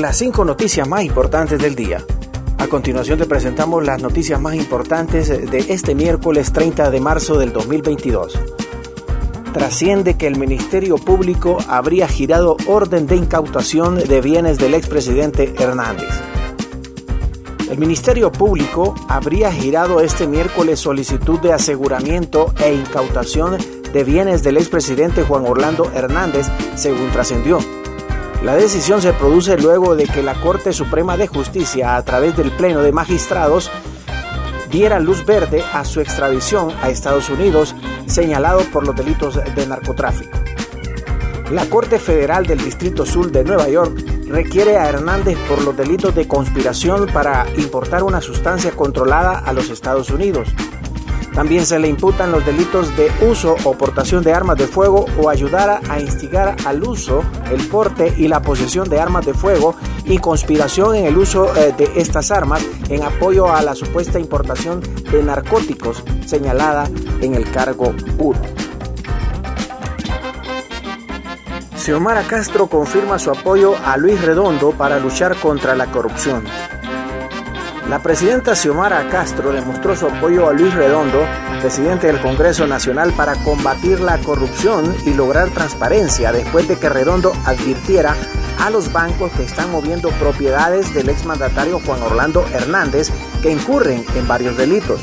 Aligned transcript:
las 0.00 0.16
cinco 0.16 0.44
noticias 0.44 0.88
más 0.88 1.04
importantes 1.04 1.60
del 1.60 1.74
día. 1.74 2.04
A 2.58 2.66
continuación 2.68 3.18
te 3.18 3.26
presentamos 3.26 3.84
las 3.84 4.00
noticias 4.00 4.40
más 4.40 4.54
importantes 4.54 5.28
de 5.28 5.58
este 5.68 5.94
miércoles 5.94 6.52
30 6.52 6.90
de 6.90 7.00
marzo 7.00 7.38
del 7.38 7.52
2022. 7.52 8.38
Trasciende 9.52 10.16
que 10.16 10.26
el 10.26 10.38
Ministerio 10.38 10.96
Público 10.96 11.58
habría 11.68 12.08
girado 12.08 12.56
orden 12.66 13.06
de 13.06 13.16
incautación 13.16 13.98
de 13.98 14.20
bienes 14.20 14.58
del 14.58 14.74
expresidente 14.74 15.54
Hernández. 15.58 16.08
El 17.70 17.78
Ministerio 17.78 18.32
Público 18.32 18.94
habría 19.08 19.52
girado 19.52 20.00
este 20.00 20.26
miércoles 20.26 20.80
solicitud 20.80 21.40
de 21.40 21.52
aseguramiento 21.52 22.52
e 22.62 22.72
incautación 22.72 23.58
de 23.92 24.04
bienes 24.04 24.42
del 24.42 24.56
expresidente 24.56 25.22
Juan 25.22 25.44
Orlando 25.46 25.90
Hernández, 25.94 26.46
según 26.74 27.10
trascendió. 27.10 27.58
La 28.44 28.54
decisión 28.56 29.00
se 29.00 29.14
produce 29.14 29.56
luego 29.56 29.96
de 29.96 30.04
que 30.04 30.22
la 30.22 30.34
Corte 30.34 30.74
Suprema 30.74 31.16
de 31.16 31.26
Justicia, 31.26 31.96
a 31.96 32.04
través 32.04 32.36
del 32.36 32.50
Pleno 32.50 32.82
de 32.82 32.92
Magistrados, 32.92 33.70
diera 34.70 35.00
luz 35.00 35.24
verde 35.24 35.64
a 35.72 35.82
su 35.86 36.00
extradición 36.00 36.70
a 36.82 36.90
Estados 36.90 37.30
Unidos, 37.30 37.74
señalado 38.04 38.60
por 38.70 38.86
los 38.86 38.94
delitos 38.94 39.36
de 39.36 39.66
narcotráfico. 39.66 40.38
La 41.52 41.64
Corte 41.70 41.98
Federal 41.98 42.44
del 42.46 42.62
Distrito 42.62 43.06
Sur 43.06 43.32
de 43.32 43.44
Nueva 43.44 43.66
York 43.70 43.98
requiere 44.28 44.76
a 44.76 44.90
Hernández 44.90 45.38
por 45.48 45.62
los 45.62 45.74
delitos 45.74 46.14
de 46.14 46.28
conspiración 46.28 47.06
para 47.14 47.46
importar 47.56 48.02
una 48.02 48.20
sustancia 48.20 48.72
controlada 48.72 49.38
a 49.38 49.54
los 49.54 49.70
Estados 49.70 50.10
Unidos, 50.10 50.50
también 51.34 51.66
se 51.66 51.78
le 51.78 51.88
imputan 51.88 52.30
los 52.30 52.46
delitos 52.46 52.96
de 52.96 53.10
uso 53.22 53.56
o 53.64 53.74
portación 53.74 54.22
de 54.22 54.32
armas 54.32 54.56
de 54.56 54.68
fuego 54.68 55.06
o 55.20 55.28
ayudar 55.28 55.80
a 55.88 56.00
instigar 56.00 56.56
al 56.64 56.82
uso, 56.84 57.22
el 57.50 57.66
porte 57.66 58.14
y 58.16 58.28
la 58.28 58.40
posesión 58.40 58.88
de 58.88 59.00
armas 59.00 59.26
de 59.26 59.34
fuego 59.34 59.74
y 60.04 60.18
conspiración 60.18 60.94
en 60.94 61.06
el 61.06 61.18
uso 61.18 61.54
eh, 61.56 61.74
de 61.76 61.90
estas 61.96 62.30
armas 62.30 62.64
en 62.88 63.02
apoyo 63.02 63.52
a 63.52 63.62
la 63.62 63.74
supuesta 63.74 64.18
importación 64.18 64.80
de 65.10 65.22
narcóticos 65.22 66.04
señalada 66.24 66.88
en 67.20 67.34
el 67.34 67.50
cargo 67.50 67.94
1. 68.18 68.40
Xiomara 71.76 72.22
Castro 72.22 72.66
confirma 72.68 73.18
su 73.18 73.30
apoyo 73.30 73.74
a 73.84 73.96
Luis 73.96 74.22
Redondo 74.22 74.70
para 74.70 74.98
luchar 74.98 75.36
contra 75.36 75.74
la 75.74 75.86
corrupción. 75.90 76.44
La 77.88 78.02
presidenta 78.02 78.56
Xiomara 78.56 79.08
Castro 79.10 79.52
demostró 79.52 79.94
su 79.94 80.06
apoyo 80.06 80.48
a 80.48 80.54
Luis 80.54 80.72
Redondo, 80.72 81.26
presidente 81.60 82.06
del 82.06 82.18
Congreso 82.20 82.66
Nacional, 82.66 83.12
para 83.12 83.34
combatir 83.36 84.00
la 84.00 84.18
corrupción 84.18 84.96
y 85.04 85.12
lograr 85.12 85.50
transparencia 85.50 86.32
después 86.32 86.66
de 86.66 86.78
que 86.78 86.88
Redondo 86.88 87.34
advirtiera 87.44 88.16
a 88.58 88.70
los 88.70 88.90
bancos 88.90 89.32
que 89.32 89.44
están 89.44 89.70
moviendo 89.70 90.08
propiedades 90.12 90.94
del 90.94 91.10
exmandatario 91.10 91.78
Juan 91.78 92.02
Orlando 92.02 92.46
Hernández 92.54 93.10
que 93.42 93.50
incurren 93.50 94.02
en 94.16 94.26
varios 94.26 94.56
delitos. 94.56 95.02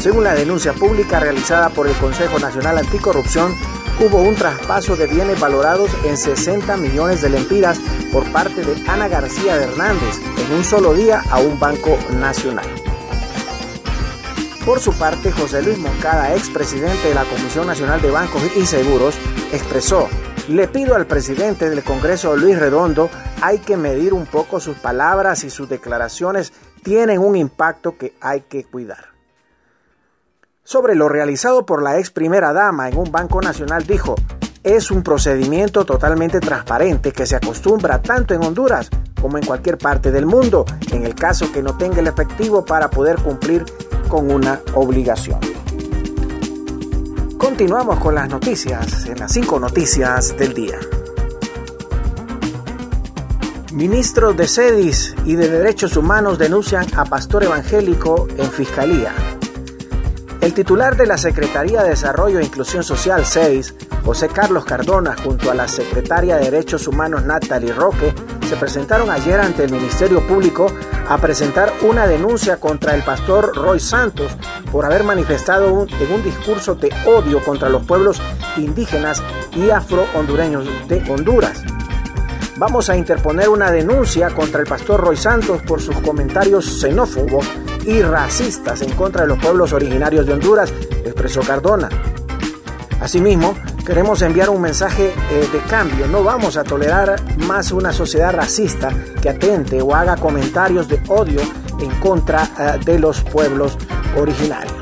Según 0.00 0.24
la 0.24 0.34
denuncia 0.34 0.72
pública 0.72 1.20
realizada 1.20 1.68
por 1.68 1.86
el 1.86 1.94
Consejo 1.94 2.40
Nacional 2.40 2.78
Anticorrupción, 2.78 3.54
hubo 4.00 4.18
un 4.22 4.34
traspaso 4.34 4.96
de 4.96 5.06
bienes 5.06 5.38
valorados 5.38 5.90
en 6.04 6.16
60 6.16 6.76
millones 6.76 7.22
de 7.22 7.30
lempiras 7.30 7.80
por 8.12 8.24
parte 8.32 8.62
de 8.62 8.74
Ana 8.88 9.08
García 9.08 9.56
de 9.56 9.64
Hernández 9.64 10.18
en 10.38 10.56
un 10.56 10.64
solo 10.64 10.94
día 10.94 11.22
a 11.30 11.40
un 11.40 11.58
banco 11.58 11.98
nacional. 12.18 12.66
Por 14.64 14.78
su 14.78 14.92
parte, 14.92 15.32
José 15.32 15.62
Luis 15.62 15.78
Moncada, 15.78 16.34
expresidente 16.34 17.08
de 17.08 17.14
la 17.14 17.24
Comisión 17.24 17.66
Nacional 17.66 18.00
de 18.00 18.10
Bancos 18.10 18.42
y 18.56 18.64
Seguros, 18.64 19.16
expresó, 19.52 20.08
le 20.48 20.68
pido 20.68 20.94
al 20.94 21.06
presidente 21.06 21.68
del 21.68 21.82
Congreso, 21.82 22.36
Luis 22.36 22.58
Redondo, 22.58 23.10
hay 23.40 23.58
que 23.58 23.76
medir 23.76 24.12
un 24.14 24.26
poco 24.26 24.60
sus 24.60 24.76
palabras 24.76 25.42
y 25.42 25.50
sus 25.50 25.68
declaraciones 25.68 26.52
tienen 26.82 27.18
un 27.18 27.36
impacto 27.36 27.96
que 27.96 28.14
hay 28.20 28.42
que 28.42 28.64
cuidar. 28.64 29.11
Sobre 30.64 30.94
lo 30.94 31.08
realizado 31.08 31.66
por 31.66 31.82
la 31.82 31.98
ex 31.98 32.10
primera 32.10 32.52
dama 32.52 32.88
en 32.88 32.96
un 32.96 33.10
banco 33.10 33.40
nacional 33.40 33.84
dijo, 33.84 34.14
es 34.62 34.92
un 34.92 35.02
procedimiento 35.02 35.84
totalmente 35.84 36.38
transparente 36.38 37.10
que 37.10 37.26
se 37.26 37.34
acostumbra 37.34 38.00
tanto 38.00 38.32
en 38.32 38.44
Honduras 38.44 38.88
como 39.20 39.38
en 39.38 39.44
cualquier 39.44 39.76
parte 39.76 40.12
del 40.12 40.24
mundo, 40.24 40.64
en 40.92 41.04
el 41.04 41.16
caso 41.16 41.50
que 41.50 41.62
no 41.62 41.76
tenga 41.76 41.98
el 41.98 42.06
efectivo 42.06 42.64
para 42.64 42.88
poder 42.90 43.16
cumplir 43.16 43.64
con 44.08 44.30
una 44.30 44.60
obligación. 44.74 45.40
Continuamos 47.38 47.98
con 47.98 48.14
las 48.14 48.28
noticias, 48.28 49.06
en 49.06 49.18
las 49.18 49.32
cinco 49.32 49.58
noticias 49.58 50.36
del 50.36 50.54
día. 50.54 50.78
Ministros 53.72 54.36
de 54.36 54.46
SEDIS 54.46 55.16
y 55.24 55.34
de 55.34 55.48
Derechos 55.48 55.96
Humanos 55.96 56.38
denuncian 56.38 56.86
a 56.96 57.04
pastor 57.04 57.42
evangélico 57.42 58.28
en 58.36 58.48
fiscalía. 58.48 59.12
El 60.42 60.54
titular 60.54 60.96
de 60.96 61.06
la 61.06 61.18
Secretaría 61.18 61.84
de 61.84 61.90
Desarrollo 61.90 62.40
e 62.40 62.44
Inclusión 62.44 62.82
Social 62.82 63.24
6, 63.24 63.76
José 64.04 64.26
Carlos 64.26 64.64
Cardona, 64.64 65.14
junto 65.14 65.52
a 65.52 65.54
la 65.54 65.68
secretaria 65.68 66.36
de 66.36 66.50
Derechos 66.50 66.88
Humanos 66.88 67.22
Natalie 67.22 67.72
Roque, 67.72 68.12
se 68.48 68.56
presentaron 68.56 69.08
ayer 69.08 69.38
ante 69.38 69.62
el 69.62 69.70
Ministerio 69.70 70.26
Público 70.26 70.66
a 71.08 71.16
presentar 71.18 71.72
una 71.82 72.08
denuncia 72.08 72.56
contra 72.56 72.96
el 72.96 73.04
pastor 73.04 73.56
Roy 73.56 73.78
Santos 73.78 74.32
por 74.72 74.84
haber 74.84 75.04
manifestado 75.04 75.86
en 75.88 76.12
un 76.12 76.24
discurso 76.24 76.74
de 76.74 76.90
odio 77.06 77.40
contra 77.44 77.68
los 77.68 77.86
pueblos 77.86 78.20
indígenas 78.56 79.22
y 79.54 79.70
afro-hondureños 79.70 80.66
de 80.88 81.08
Honduras. 81.08 81.62
Vamos 82.62 82.88
a 82.88 82.96
interponer 82.96 83.48
una 83.48 83.72
denuncia 83.72 84.30
contra 84.30 84.60
el 84.60 84.68
pastor 84.68 85.00
Roy 85.00 85.16
Santos 85.16 85.60
por 85.62 85.82
sus 85.82 85.96
comentarios 85.96 86.64
xenófobos 86.80 87.44
y 87.84 88.02
racistas 88.02 88.82
en 88.82 88.92
contra 88.92 89.22
de 89.22 89.26
los 89.30 89.38
pueblos 89.40 89.72
originarios 89.72 90.26
de 90.26 90.34
Honduras, 90.34 90.72
expresó 91.04 91.40
Cardona. 91.40 91.88
Asimismo, 93.00 93.56
queremos 93.84 94.22
enviar 94.22 94.48
un 94.48 94.60
mensaje 94.60 95.12
eh, 95.32 95.48
de 95.52 95.58
cambio. 95.62 96.06
No 96.06 96.22
vamos 96.22 96.56
a 96.56 96.62
tolerar 96.62 97.16
más 97.48 97.72
una 97.72 97.92
sociedad 97.92 98.32
racista 98.32 98.90
que 99.20 99.30
atente 99.30 99.82
o 99.82 99.92
haga 99.92 100.14
comentarios 100.14 100.86
de 100.86 101.02
odio 101.08 101.40
en 101.80 101.90
contra 101.98 102.44
eh, 102.44 102.78
de 102.84 102.96
los 103.00 103.22
pueblos 103.22 103.76
originarios. 104.16 104.81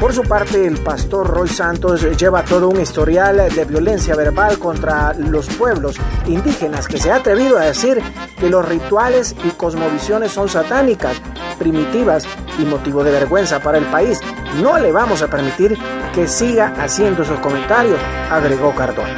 Por 0.00 0.14
su 0.14 0.22
parte, 0.22 0.66
el 0.66 0.78
pastor 0.78 1.28
Roy 1.28 1.46
Santos 1.46 2.02
lleva 2.18 2.42
todo 2.42 2.70
un 2.70 2.80
historial 2.80 3.54
de 3.54 3.64
violencia 3.66 4.16
verbal 4.16 4.58
contra 4.58 5.12
los 5.12 5.46
pueblos 5.48 5.96
indígenas 6.26 6.88
que 6.88 6.98
se 6.98 7.10
ha 7.10 7.16
atrevido 7.16 7.58
a 7.58 7.66
decir 7.66 8.00
que 8.38 8.48
los 8.48 8.66
rituales 8.66 9.36
y 9.44 9.50
cosmovisiones 9.50 10.32
son 10.32 10.48
satánicas, 10.48 11.20
primitivas 11.58 12.26
y 12.58 12.64
motivo 12.64 13.04
de 13.04 13.10
vergüenza 13.10 13.60
para 13.60 13.76
el 13.76 13.84
país. 13.84 14.18
No 14.62 14.78
le 14.78 14.90
vamos 14.90 15.20
a 15.20 15.28
permitir 15.28 15.76
que 16.14 16.26
siga 16.26 16.74
haciendo 16.78 17.22
esos 17.22 17.38
comentarios, 17.40 18.00
agregó 18.30 18.74
Cardona. 18.74 19.14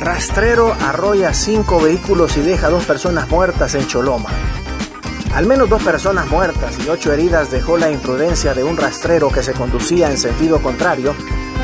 Rastrero 0.00 0.74
arrolla 0.80 1.32
cinco 1.32 1.80
vehículos 1.80 2.36
y 2.36 2.40
deja 2.40 2.70
dos 2.70 2.84
personas 2.86 3.28
muertas 3.28 3.76
en 3.76 3.86
Choloma. 3.86 4.30
Al 5.34 5.46
menos 5.46 5.68
dos 5.68 5.82
personas 5.82 6.28
muertas 6.28 6.76
y 6.84 6.88
ocho 6.88 7.12
heridas 7.12 7.50
dejó 7.50 7.78
la 7.78 7.90
imprudencia 7.90 8.52
de 8.52 8.64
un 8.64 8.76
rastrero 8.76 9.30
que 9.30 9.44
se 9.44 9.52
conducía 9.52 10.10
en 10.10 10.18
sentido 10.18 10.60
contrario, 10.60 11.14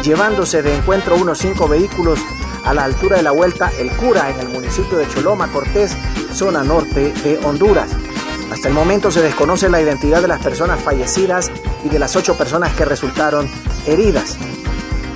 llevándose 0.04 0.62
de 0.62 0.76
encuentro 0.76 1.16
unos 1.16 1.38
cinco 1.38 1.66
vehículos 1.66 2.20
a 2.64 2.72
la 2.74 2.84
altura 2.84 3.16
de 3.16 3.24
la 3.24 3.32
vuelta 3.32 3.72
El 3.78 3.90
Cura 3.90 4.30
en 4.30 4.38
el 4.38 4.48
municipio 4.48 4.98
de 4.98 5.08
Choloma, 5.08 5.48
Cortés, 5.48 5.96
zona 6.32 6.62
norte 6.62 7.12
de 7.24 7.38
Honduras. 7.44 7.90
Hasta 8.52 8.68
el 8.68 8.74
momento 8.74 9.10
se 9.10 9.20
desconoce 9.20 9.68
la 9.68 9.80
identidad 9.80 10.22
de 10.22 10.28
las 10.28 10.42
personas 10.42 10.80
fallecidas 10.80 11.50
y 11.84 11.88
de 11.88 11.98
las 11.98 12.14
ocho 12.14 12.36
personas 12.36 12.72
que 12.74 12.84
resultaron 12.84 13.50
heridas. 13.86 14.36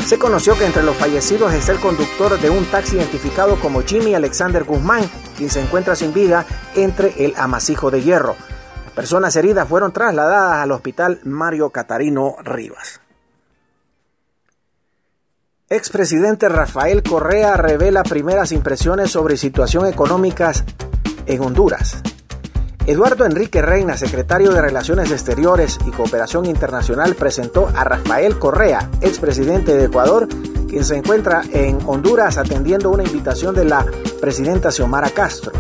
Se 0.07 0.19
conoció 0.19 0.59
que 0.59 0.67
entre 0.67 0.83
los 0.83 0.97
fallecidos 0.97 1.53
está 1.53 1.71
el 1.71 1.79
conductor 1.79 2.41
de 2.41 2.51
un 2.51 2.65
taxi 2.65 2.97
identificado 2.97 3.61
como 3.61 3.83
Jimmy 3.83 4.15
Alexander 4.15 4.65
Guzmán, 4.65 5.09
quien 5.41 5.49
se 5.49 5.63
encuentra 5.63 5.97
sin 5.97 6.13
vida 6.13 6.45
entre 6.75 7.25
el 7.25 7.33
amasijo 7.35 7.91
de 7.91 8.03
hierro. 8.03 8.37
Las 8.85 8.93
personas 8.93 9.35
heridas 9.37 9.67
fueron 9.67 9.91
trasladadas 9.91 10.59
al 10.59 10.71
hospital 10.71 11.19
Mario 11.25 11.71
Catarino 11.71 12.37
Rivas. 12.45 13.01
Expresidente 15.71 16.51
Rafael 16.51 17.03
Correa 17.03 17.57
revela 17.57 18.03
primeras 18.03 18.53
impresiones 18.53 19.13
sobre 19.13 19.39
situación 19.39 19.87
económicas 19.87 20.63
en 21.25 21.41
Honduras. 21.41 22.03
Eduardo 22.85 23.25
Enrique 23.25 23.63
Reina, 23.63 23.97
secretario 23.97 24.53
de 24.53 24.61
Relaciones 24.61 25.11
Exteriores 25.11 25.79
y 25.87 25.91
Cooperación 25.91 26.45
Internacional, 26.45 27.15
presentó 27.15 27.69
a 27.75 27.85
Rafael 27.85 28.39
Correa, 28.39 28.91
expresidente 29.01 29.75
de 29.75 29.87
Ecuador, 29.87 30.29
quien 30.69 30.85
se 30.85 30.97
encuentra 30.97 31.41
en 31.51 31.79
Honduras 31.87 32.37
atendiendo 32.37 32.91
una 32.91 33.05
invitación 33.05 33.55
de 33.55 33.65
la 33.65 33.87
presidenta 34.21 34.71
Xiomara 34.71 35.11
Castro. 35.11 35.53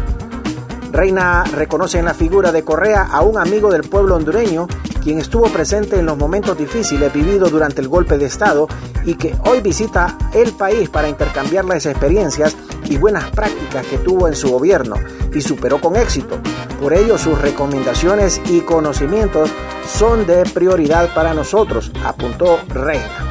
Reina 0.93 1.45
reconoce 1.45 1.99
en 1.99 2.05
la 2.05 2.15
figura 2.15 2.53
de 2.53 2.65
Correa 2.65 3.09
a 3.11 3.23
un 3.23 3.39
amigo 3.39 3.71
del 3.71 3.83
pueblo 3.83 4.17
hondureño 4.17 4.67
quien 5.03 5.19
estuvo 5.19 5.49
presente 5.49 5.99
en 5.99 6.07
los 6.07 6.19
momentos 6.19 6.59
difíciles 6.59 7.13
vividos 7.13 7.51
durante 7.51 7.81
el 7.81 7.89
golpe 7.89 8.19
de 8.19 8.27
Estado 8.27 8.69
y 9.05 9.15
que 9.15 9.35
hoy 9.47 9.61
visita 9.61 10.19
el 10.35 10.53
país 10.53 10.91
para 10.91 11.09
intercambiar 11.09 11.65
las 11.65 11.87
experiencias 11.87 12.57
y 12.85 12.99
buenas 12.99 13.31
prácticas 13.31 13.87
que 13.87 13.99
tuvo 13.99 14.29
en 14.29 14.37
su 14.37 14.51
gobierno 14.51 14.97
y 15.33 15.41
superó 15.41 15.81
con 15.81 15.97
éxito. 15.97 16.39
Por 16.81 16.93
ello, 16.93 17.19
sus 17.19 17.41
recomendaciones 17.41 18.41
y 18.47 18.61
conocimientos 18.61 19.51
son 19.87 20.27
de 20.27 20.45
prioridad 20.45 21.15
para 21.15 21.35
nosotros, 21.35 21.91
apuntó 22.05 22.59
Reina. 22.69 23.30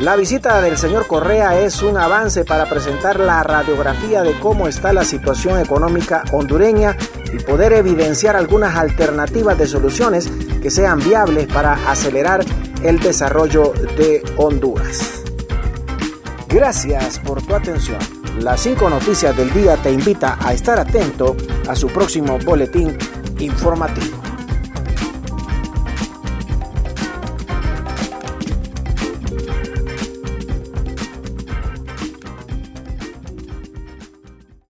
La 0.00 0.14
visita 0.14 0.60
del 0.60 0.76
señor 0.76 1.06
Correa 1.06 1.58
es 1.58 1.80
un 1.80 1.96
avance 1.96 2.44
para 2.44 2.68
presentar 2.68 3.18
la 3.18 3.42
radiografía 3.42 4.22
de 4.22 4.38
cómo 4.38 4.68
está 4.68 4.92
la 4.92 5.04
situación 5.04 5.58
económica 5.58 6.22
hondureña 6.32 6.94
y 7.32 7.38
poder 7.38 7.72
evidenciar 7.72 8.36
algunas 8.36 8.76
alternativas 8.76 9.56
de 9.56 9.66
soluciones 9.66 10.28
que 10.60 10.70
sean 10.70 10.98
viables 10.98 11.46
para 11.46 11.90
acelerar 11.90 12.44
el 12.82 13.00
desarrollo 13.00 13.72
de 13.96 14.22
Honduras. 14.36 15.22
Gracias 16.46 17.18
por 17.18 17.40
tu 17.40 17.54
atención. 17.54 17.98
Las 18.38 18.60
cinco 18.60 18.90
noticias 18.90 19.34
del 19.34 19.50
día 19.54 19.78
te 19.78 19.90
invita 19.90 20.36
a 20.46 20.52
estar 20.52 20.78
atento 20.78 21.34
a 21.70 21.74
su 21.74 21.86
próximo 21.86 22.38
boletín 22.44 22.98
informativo. 23.38 24.25